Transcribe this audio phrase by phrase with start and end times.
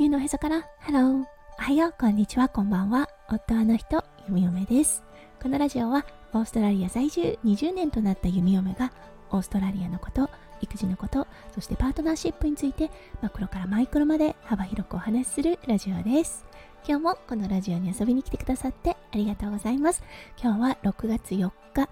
[0.00, 0.66] 球のへそから。
[0.78, 1.26] ハローお
[1.58, 1.94] はよう。
[2.00, 2.48] こんにちは。
[2.48, 3.10] こんばんは。
[3.28, 4.02] 夫あの人。
[4.28, 5.02] 弓嫁です。
[5.42, 7.38] このラジオはオーストラリア在住。
[7.44, 8.90] 20年となった弓嫁が
[9.30, 10.30] オーストラリアのこと
[10.62, 12.90] 育児のことそしてパートナーシップについて
[13.20, 16.46] マクロからマイクロまで幅広くお話しするラジオです。
[16.88, 20.02] 今日もこのラジオに遊びに来てくださってありがとうございます。
[20.42, 21.90] 今日は6月4日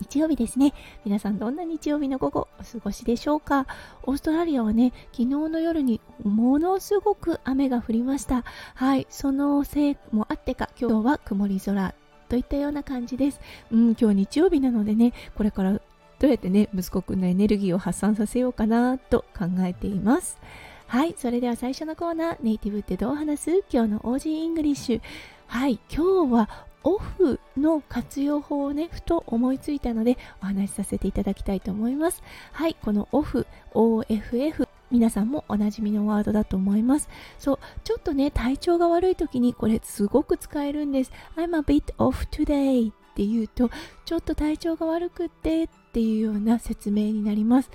[0.00, 0.72] 日曜日ですね。
[1.04, 3.66] 皆さんどんな日曜日の午後お過ごしでしょうか？
[4.04, 8.44] オーストラリアはね、昨日の夜にものすごく雨が降りました。
[8.74, 11.94] はい、そのせいもあってか、今日は曇り空
[12.28, 13.40] といったような感じです。
[13.70, 15.80] うん、今日日曜日なのでね、これからど
[16.22, 20.38] うやってね、息子くんのエネルギーを発散させようかなと考えています。
[20.86, 23.64] はい、それでは最初のコーナー、ネイティブってどう話す？
[23.70, 25.00] 今日の Aussie English。
[25.46, 26.48] はい、今日は
[26.84, 32.22] オフの活用法をね、ふと思いついたのでお話しさせていただきたいと思います。
[32.52, 37.08] はい、このオフ、OFF、皆さんもおなじみのワードだと思います。
[37.38, 41.12] そう、ちょっとね、体調が悪い時にこれすごく使えるんです。
[41.36, 43.70] I'm a bit off today って言うと、
[44.04, 47.70] ちょっと体調が悪くってっていうような説明になります。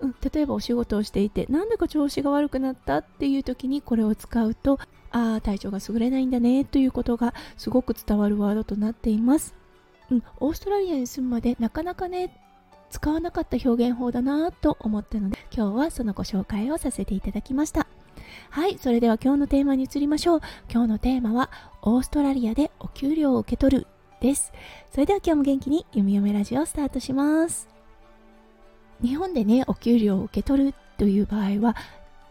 [0.00, 4.78] うん、例えばお仕事をしていて、なんだか調子が悪くなったっていう時にこれを使うと、
[5.10, 9.54] ああ、体調が優れないんだねということがすごく伝わるワードとなっています。
[10.10, 12.36] うん、オーストラリアに住むまでなかなかね、
[12.90, 17.86] 使わなかった表現法だなと思ったので、今日はそのご紹介をさせていただきました。
[18.50, 20.40] はい、それでは今日のテーマに移りましょう。
[20.70, 21.50] 今日のテーマは、
[21.82, 23.86] オーストラリアでお給料を受け取る
[24.20, 24.52] です。
[24.90, 27.79] それでは今日も元気に弓嫁ラジオスタートします。
[29.02, 31.76] 日本でね、お給料を受け取るという場合は、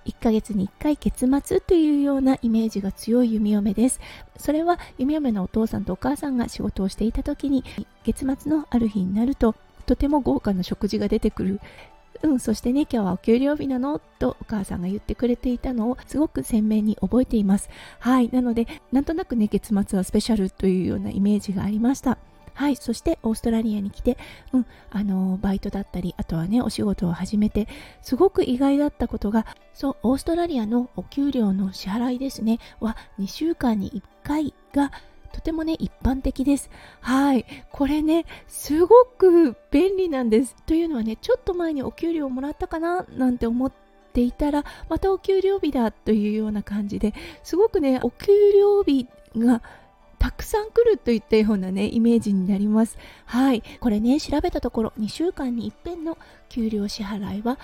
[0.06, 4.00] 1ヶ月に1回月末というようなイメージが強い弓嫁です。
[4.38, 7.64] それは弓嫁のお父さんとお母さんが仕事をしていた時に
[8.03, 11.62] 月末のある日になるととても豪華な食事が出てくる。
[12.22, 17.70] うん、そしてね、今日はお給料日なのとお母さんが言ってくれていたのをすごく鮮明に覚えています。
[18.00, 18.30] はい。
[18.30, 22.18] なので、なんとなくね、月末はスペシャルというようなイメージがありました。
[22.59, 24.18] はい、そしてオーストラリアに来て、
[24.52, 27.70] うん、あのバイトだったり、あとはね、お仕事を始めて、
[28.02, 34.92] すごく意外だったことが、そう、オーストラリアのお給料の支払いですね、は2週間に1回が、
[35.31, 36.70] とてもね、一般的です。
[37.00, 37.46] はい。
[37.72, 40.53] これね、すごく便利なんです。
[40.66, 43.72] というのはね、ちょっと前にお給料をもらったかななんて思っ
[44.12, 49.62] ていたら、またお給料日だというような感じですごくね、お給料日が
[50.19, 52.97] たくさん来るといったようなね、イメージになります。
[53.25, 53.63] はい。
[53.80, 56.18] これね、調べたところ、2週間に一遍の
[56.50, 57.57] 給料支払いは、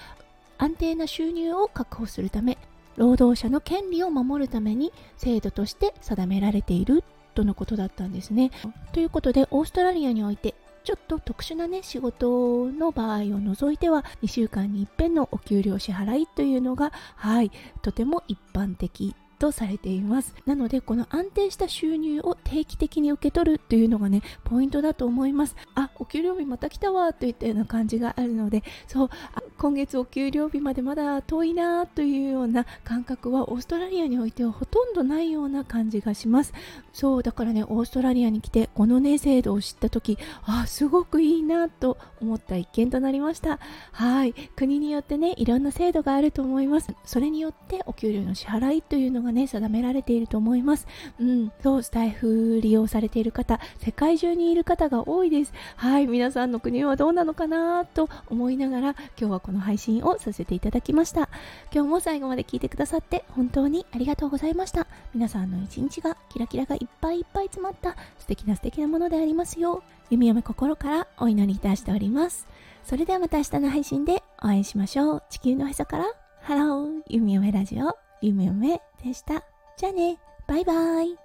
[0.57, 2.57] 安定な収入を確保するため、
[2.95, 8.51] 労働者の権利を守るために制度として定められているとのことだったんですね。
[8.93, 10.55] ということで、オーストラリアにおいて、
[10.85, 17.51] ちょっと特殊なね、仕事の場合を除いては、2週間に一遍のお給料支払いというのが、はい、
[17.81, 20.33] とても一般的とされています。
[20.45, 25.55] なのでこの安定した収入を定期的に受け取るというのがねポイントだと思います。
[25.75, 29.09] あお給料日また来たわといったような感じがあるのでそう
[29.57, 36.53] 今月お給料日までまだ遠いなというような感覚はオーストラリアにおいてはほとんどないような感じがします。
[36.91, 43.59] そうだからねオーストラリアに来てこのね制度を知った時あすごくいいなと思った一件となりました。
[43.93, 46.93] はい国によってねいろんな制度があると思います。
[47.05, 50.85] それによってお給料の支払いというのがね定められていると思います。
[51.19, 55.53] うんそうスタイフ利用されている方世界中にいる方が多いです。
[55.77, 61.29] はい皆さんの国はどうなのかなと思いながら今日はこの配信をさせていただきました。
[61.71, 64.87] 今日も最後まで聞いてくださって本当にありがとうございました。
[65.13, 72.47] 皆さんの一日がキラキラがいっぱいいっぱい詰まった素敵な素敵なものでありますよう弓嫁心からお祈りいたしております。
[72.83, 75.23] それではまた明日の配信でお会いしましょう。
[75.29, 76.05] 地球のへそから。
[76.41, 77.95] ハロー弓嫁ラジオ。
[78.21, 79.43] 弓嫁でした。
[79.77, 80.17] じゃあね、
[80.47, 81.24] バイバイ。